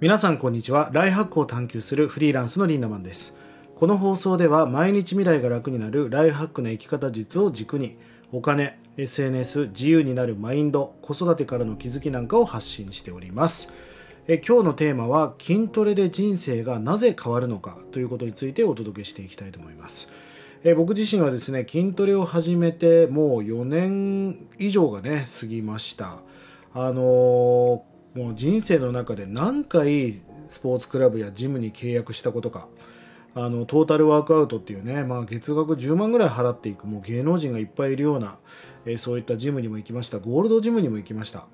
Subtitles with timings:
[0.00, 0.90] 皆さんこんにちは。
[0.92, 3.34] ライハックを探求するフリーランスのリンダマンです。
[3.74, 7.98] この放送では毎日未来が楽になるライハックの生き方術を軸に
[8.30, 13.74] お金 SNS 自由になるマインド子育てからの気づきなんかを発信しております。
[14.28, 20.12] え今日のテーマは筋トレで人生がなぜ変わるのかということについてお届けしていきたいと思います。
[20.62, 26.20] え僕自身はですね筋トレを始めてもう4年以上がね過ぎました。
[26.72, 32.68] あのーもう人生の中で何回スポーツクラブやジムに契約したことか。
[33.34, 38.38] あのトータルワークアウトっていうね、まあ、月額10万ぐらい払っていくもう芸能人がいっぱいいるような、
[38.84, 40.18] えー、そういったジムにも行きました。
[40.18, 41.46] ゴールドジムにも行きました、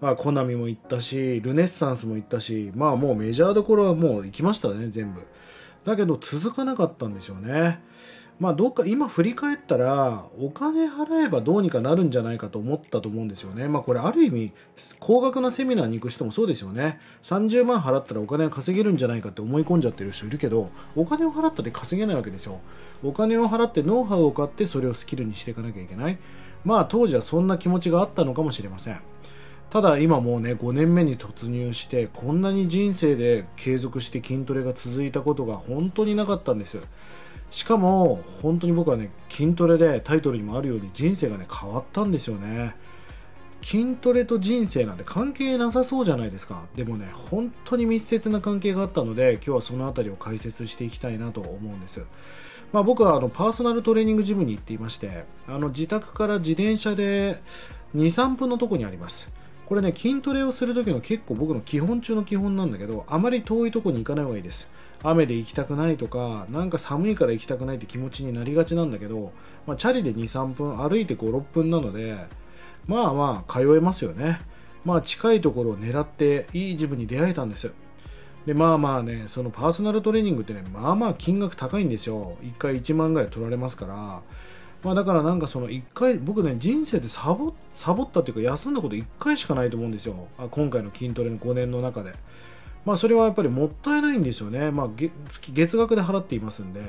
[0.00, 5.26] まあ、コナミも行ったしルネッサンスも行ったしまあもうメジャーどころはもう行きましたね全部。
[5.84, 7.80] だけど続かなかったんですよね
[8.42, 13.68] まあ、どっか今振り返ったらお金払えばどうにかなるんじゃないかと思ったと思うんですよね。
[13.68, 14.52] まあ、これある意味
[14.98, 16.98] 高額なセミナーに行く人もそうですよね。
[17.22, 22.60] 30万払ったらお金が稼げるんじゃないかって思い込んじゃってる人いるけどお金を払ったって稼げないわけですよ。
[23.04, 26.18] お金を払ってノウハウを買ってそれをスキルにしていかなきゃいけない。
[26.64, 29.11] まあ当時はそんな気持ちがあったのかもしれません。
[29.72, 36.78] ただ今もうね5年目に突入してこんなに人生で継続して筋トレが続いたことが本当になかったんです。
[37.50, 42.76] しかも本当に僕はね筋トレでタイトルにもあるように人生がね変わったんですよね。
[43.62, 46.64] 筋トレと人生なんて関係なさそうじゃないですか。
[46.76, 52.04] でもね本当に密接な関係があったので今日はその辺りを解説していきたいなと思うんです
[52.74, 57.40] まあ、僕はあのパーソナルトレーニングジムに行っていましてあの自宅から自転車で
[57.94, 59.32] 23分のとこにあります。
[59.66, 64.70] これね筋トレをする時の結構僕の基本中の基本なんだけどあまり遠いとこに行かない方がいいです。
[65.04, 69.32] 雨で行きたくないとかなんか寒いから行きたくないって気持ちになりがちなんだけど、
[69.66, 72.16] まあ、チャリで23分歩いて56分なので
[72.86, 74.40] まあまあ通えますよね。
[74.84, 77.72] まあ近いところを狙っていいジムに出会えたんです。
[78.46, 82.36] でまあまあねそのパーソナルトレーニングってねまあまあ金額高いんですよ。
[82.42, 84.20] 1回1万ぐらい取られますから。
[84.82, 90.28] まあだからなんかその1回僕ね人生でサボサボったっていうか休んだこと1回しかないと思うんですよ。
[90.38, 92.12] あ今回の筋トレの5年の中で。
[92.84, 96.80] まあ、それはやっぱりもったいないんですよね、まあ、月月額で払っていますんで、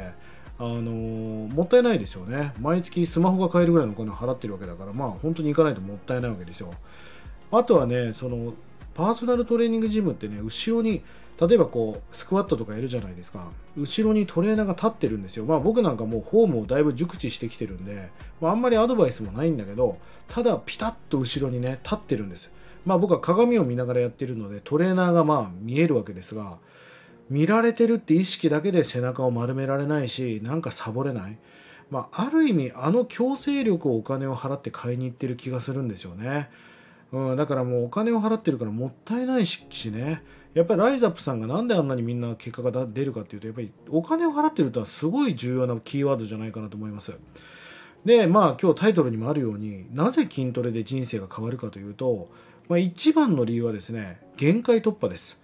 [0.58, 2.54] あのー、もったいないですよね。
[2.60, 6.74] 毎月スマホが買えるぐらいのお金を払ってるわけだから、まあ、本当に行かないともったいないわけですよ。
[7.52, 8.54] あとはねその
[8.96, 11.04] パーソナルトレーニングジムってね後ろに
[11.48, 13.50] 例えばこうスクワットとかやるじゃないですか。
[13.78, 15.46] 後ろにトレーナーが立ってるんですよ。
[15.46, 18.10] まあ僕なんかもうフォームをだいぶ熟知してきてるんで、
[18.42, 22.54] まあ、あんまりアドバイスもないんだけどただピタッと後ろにね立ってるんです。
[22.86, 26.58] まあ、僕は鏡を見ながらやってるのでトレーナーがまあ見えるわけですが
[27.30, 31.38] 見られてるって意識だけで背中を丸められないしなんかサボれない、
[31.90, 36.50] まあ、ある意味あの強制力をお金を払って買いに行ってる気がするんですよね、
[37.14, 40.22] うん、だからもうお金を払ってるからもったいないしね。
[40.54, 47.14] やっぱりライザップさんがなんであんなにみんな結果が出るかっていうとやっぱりお金を払ってるとはすごい重要なキーワードじゃないかなと思います。
[48.06, 52.30] でまあ今日タイトルにもあるようになぜ筋トレで人生が変わるかというと
[52.70, 55.42] まあ、一番の理由はですね限界突破です。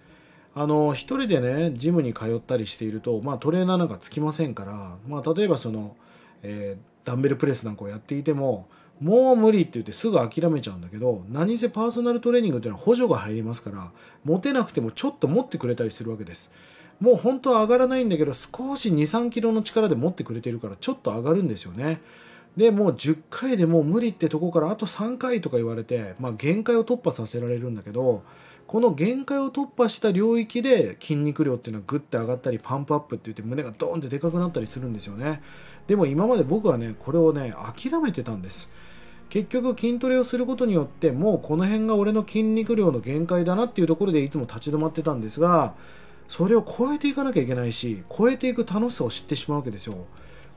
[0.52, 5.94] あの一人でねジムに通ったりしていると、まあ、トレーナーなんかつきませんから、まあ、例えばその、
[6.42, 8.66] えー、ダンベルプレスなんかをやっていても
[9.00, 13.90] もう無理って言ってすぐ諦めちゃうんだけど何せパーソナルトレーニングっていうのは補助が入りますから
[14.24, 16.50] 持てなくてもちょっと持ってくれたりするわけです。
[17.00, 22.02] もう本当は上がらないんだけど少し2 3キロの力で持ってくれてるからちょっと上がるんですよね。
[22.56, 28.22] でもう10回でもう無理ってとこからあと3回とか言われて、まあ、限界を突破させられるんだけど
[28.70, 35.42] この限界を突破した領域で筋肉量っていうのはグッて上がったりパンプアップって言って胸がドーンってでかくなったりするんですよね。
[35.88, 38.70] でも今まで僕はねこれをね諦めてたんです。
[39.28, 45.74] 結局筋トレをすることによってもうこの辺が俺の筋肉量の限界だなっていうところでいつも立ち止まってたんですが
[46.28, 49.96] それを超えていかなきゃいけないし超えていく楽しさを知ってしまうわけですよ。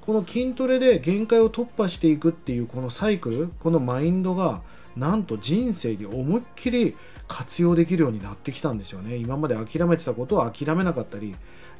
[0.02, 4.62] この筋トレで限界を突破していくっていうこのサイクルこのマインドが
[4.96, 6.96] なんと人生に思いっきり
[7.28, 11.36] 活用できるようになってきたんですよね今まで諦めてたことを諦めなかったり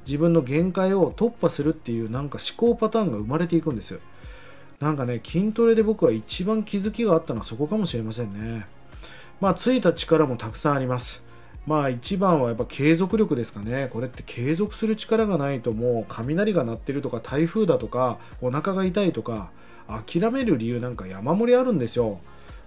[0.06, 4.00] 自分の限界を突破するっていうなんか思考パターンが生まれていくんです
[4.80, 8.66] なんかね筋トレで僕は一番気づきがあったのはそこかもしれませんね
[9.40, 11.24] まあついた力もたくさんあります
[11.66, 13.90] まあ一番はやっぱ継続力ですかね。
[13.92, 19.50] これって継続する力がないともう雷が鳴ってるとか台風だとかお腹が痛いとか
[19.88, 22.20] 諦める理由なんか山盛りあるんですよ。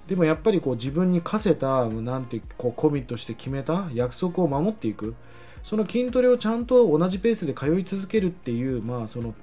[0.07, 5.15] でもやっぱりこう自分に課せたなんてこうコミットして決めた約束を守っていく。
[5.63, 9.35] その筋トレをちゃんと同じペースで通い続けるっていうまあその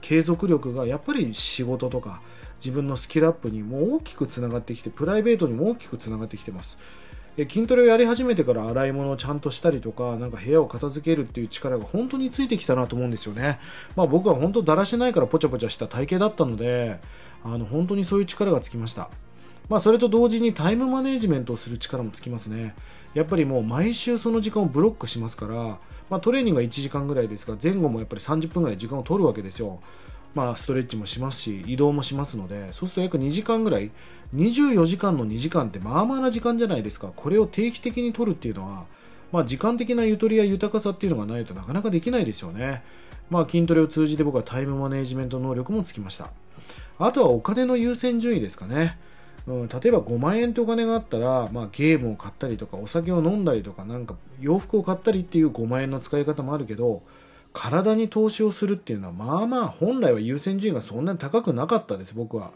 [0.00, 2.22] 継続力がやっぱり仕事とか
[2.58, 6.78] 自分のスキルアップにも大きくつながってきてプライベートにも大きくつながってきてます。
[7.36, 13.58] 筋トレをやり始めてから洗い物をちゃんとしたりとかなんか部屋を片付けるっていう力が本当についてきたなと思うんですよね、
[13.96, 17.00] まあ、僕は本当だらしないからポチャポチャした体型だったので
[17.42, 19.10] あの本当にそういう力がつきました。
[19.68, 22.74] まあ、それと同時にタイムマネジメントをする力もつきますね。
[23.14, 25.54] やっぱりもう毎週その時間をブロックしますから、
[26.10, 29.80] まあ、トレーニングが1時間ぐらいですが前後もやっぱり30分ぐらい時間を取るわけですよ。
[30.34, 33.92] まあ、ストレッチもしますし移動もしますのでそうすると約2時間ぐらい
[34.34, 38.84] 24時間の2時間ってまあまあな時間じゃないですかこれを定期的に取るっていうのは、
[39.30, 42.82] まあ、時間的なゆとりや豊かさっていうのがないとなかなかできないですよね、
[43.30, 46.30] まあ、筋トレを通じて僕はタイムマネジメント能力もつきました
[46.98, 48.98] あとはお金の優先順位ですかね
[49.46, 57.02] うん、例えば5万円ってお金があったら、まあ、ゲームを買ったりとかお酒を飲んだりとかなんか洋服を買ったりっていう5万円の使い方もあるけど
[57.52, 62.50] 体に投資をするっていうのはまあまあ本来は優先順位がそんなに高くなかったです僕は。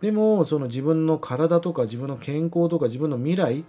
[0.00, 3.64] でもその自分の体とか自分の健康とか自分の未来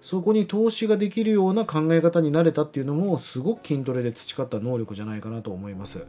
[0.00, 6.06] そこに投資ができるような考え方になれたっていうのもすごく筋トレで培った能力じゃないかなと思います。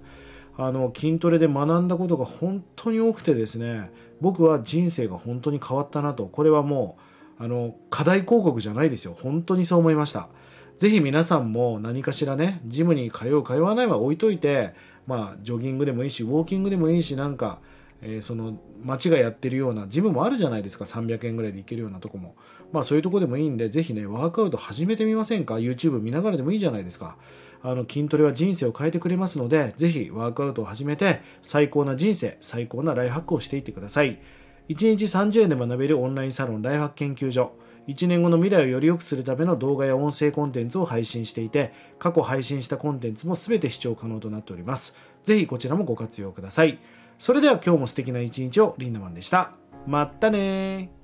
[0.57, 3.89] あの筋トレで学んだことが本当に多くてですね
[4.21, 6.25] 僕は人生が本当に変わったなと。
[6.25, 6.97] これはも
[7.39, 9.15] うあの課題広告じゃないですよ。
[9.19, 10.29] 本当にそう思いました。
[10.77, 14.73] ぜひ皆さんも何かしらねジムに通う通わないは置いといて
[15.05, 17.59] まあジョギングでもいいしウォーキングでもいいしなんか
[18.05, 20.83] えー、その町がやってるようなジムもあるじゃないですか。
[20.83, 22.35] 300円ぐらいで行けるようなとこも。
[22.73, 27.15] まあそういうとこでもいいんでぜひねワークアウト始めてみませんか？YouTube 見ながらでもいいじゃないですか。
[27.63, 34.19] あの筋トレは人生を変えてくれますので、ぜひワークアウトを始めて、最高な人生、最高なライフハックをしていってください。
[34.67, 37.53] 1日30円で学べるオンラインサロンライフハック研究所。
[37.87, 44.95] 1年後の未来をより良くするための動画や音声コンテンツを配信していて、過去配信したコンテンツも全て視聴可能となっております。
[45.23, 46.79] ぜひこちらもご活用ください。
[47.17, 49.53] それでは今日も素敵な一日をリンダマンでした。
[49.87, 51.02] まったね